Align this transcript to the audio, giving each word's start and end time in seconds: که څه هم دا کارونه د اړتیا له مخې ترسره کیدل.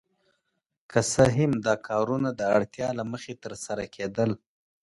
که 0.91 0.99
څه 1.11 1.23
هم 1.35 1.51
دا 1.65 1.75
کارونه 1.87 2.29
د 2.39 2.41
اړتیا 2.57 2.89
له 2.99 3.03
مخې 3.11 3.33
ترسره 3.43 3.83
کیدل. 3.95 4.31